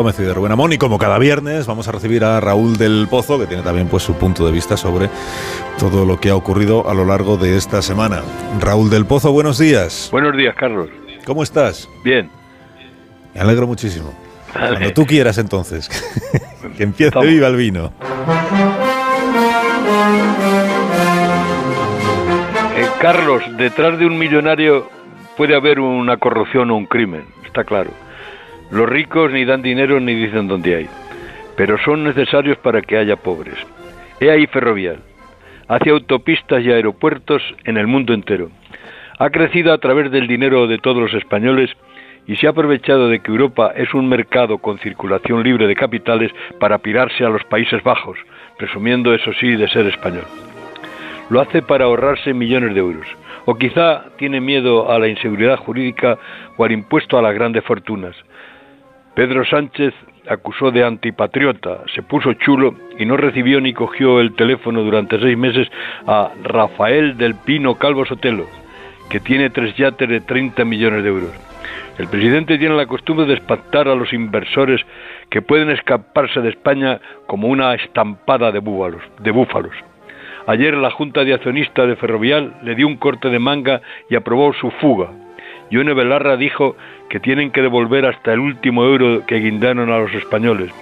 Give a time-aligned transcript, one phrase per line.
[0.00, 3.06] Gómez y de Rubén Amón y como cada viernes vamos a recibir a Raúl del
[3.10, 5.10] Pozo que tiene también pues su punto de vista sobre
[5.78, 8.22] todo lo que ha ocurrido a lo largo de esta semana.
[8.60, 10.08] Raúl del Pozo, buenos días.
[10.10, 10.88] Buenos días, Carlos.
[11.26, 11.86] ¿Cómo estás?
[12.02, 12.30] Bien.
[13.34, 14.14] Me alegro muchísimo.
[14.54, 15.90] Cuando tú quieras entonces.
[16.78, 17.92] que empiece viva el vino.
[22.74, 24.88] Eh, Carlos, detrás de un millonario
[25.36, 27.90] puede haber una corrupción o un crimen, está claro.
[28.70, 30.88] Los ricos ni dan dinero ni dicen dónde hay,
[31.56, 33.56] pero son necesarios para que haya pobres.
[34.20, 35.00] He ahí Ferrovial.
[35.66, 38.50] Hace autopistas y aeropuertos en el mundo entero.
[39.18, 41.70] Ha crecido a través del dinero de todos los españoles
[42.26, 46.30] y se ha aprovechado de que Europa es un mercado con circulación libre de capitales
[46.58, 48.18] para pirarse a los Países Bajos,
[48.56, 50.24] presumiendo eso sí de ser español.
[51.28, 53.06] Lo hace para ahorrarse millones de euros.
[53.46, 56.18] O quizá tiene miedo a la inseguridad jurídica
[56.56, 58.14] o al impuesto a las grandes fortunas.
[59.14, 59.92] Pedro Sánchez
[60.28, 65.36] acusó de antipatriota, se puso chulo y no recibió ni cogió el teléfono durante seis
[65.36, 65.68] meses
[66.06, 68.46] a Rafael del Pino Calvo Sotelo,
[69.08, 71.50] que tiene tres yates de 30 millones de euros.
[71.98, 74.80] El presidente tiene la costumbre de espantar a los inversores
[75.28, 79.02] que pueden escaparse de España como una estampada de búfalos.
[79.18, 79.74] De búfalos.
[80.46, 84.52] Ayer la Junta de Accionistas de Ferrovial le dio un corte de manga y aprobó
[84.54, 85.10] su fuga.
[85.70, 86.76] Yone Belarra dijo
[87.08, 90.72] que tienen que devolver hasta el último euro que guindaron a los españoles.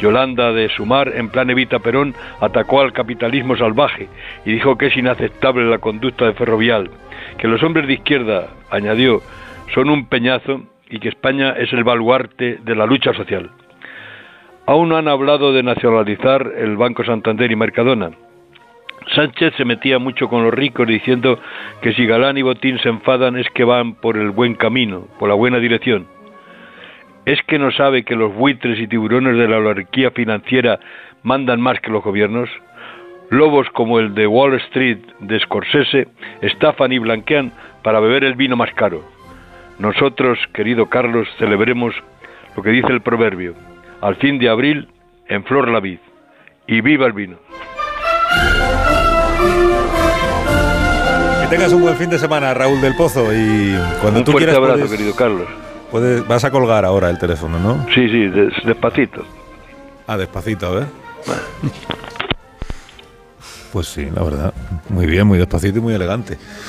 [0.00, 4.08] Yolanda de Sumar, en plan Evita Perón, atacó al capitalismo salvaje
[4.44, 6.90] y dijo que es inaceptable la conducta de Ferrovial,
[7.36, 9.20] que los hombres de izquierda, añadió,
[9.74, 13.50] son un peñazo y que España es el baluarte de la lucha social.
[14.66, 18.10] Aún no han hablado de nacionalizar el Banco Santander y Mercadona.
[19.14, 21.38] Sánchez se metía mucho con los ricos diciendo
[21.80, 25.28] que si Galán y Botín se enfadan es que van por el buen camino, por
[25.28, 26.06] la buena dirección.
[27.24, 30.80] ¿Es que no sabe que los buitres y tiburones de la oligarquía financiera
[31.22, 32.48] mandan más que los gobiernos?
[33.30, 36.08] Lobos como el de Wall Street de Scorsese
[36.40, 37.52] estafan y blanquean
[37.82, 39.04] para beber el vino más caro.
[39.78, 41.94] Nosotros, querido Carlos, celebremos
[42.56, 43.54] lo que dice el proverbio,
[44.00, 44.88] al fin de abril,
[45.28, 45.98] en flor la vid,
[46.66, 47.36] y viva el vino.
[51.50, 54.74] Tengas un buen fin de semana, Raúl del Pozo, y cuando un tú quieras abrazo,
[54.80, 55.46] puedes- querido Carlos.
[55.90, 57.86] puedes- vas a colgar ahora el teléfono, ¿no?
[57.94, 59.24] Sí, sí, des- despacito.
[60.06, 60.86] Ah, despacito, a ver.
[63.72, 64.54] Pues sí, la verdad.
[64.88, 66.38] Muy bien, muy despacito y muy elegante.